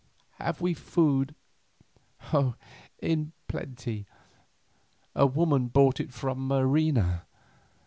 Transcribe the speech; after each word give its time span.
Have 0.39 0.61
we 0.61 0.73
food?" 0.73 1.35
"In 3.03 3.33
plenty. 3.47 4.07
A 5.13 5.27
woman 5.27 5.67
brought 5.67 5.99
it 5.99 6.11
from 6.11 6.47
Marina." 6.47 7.27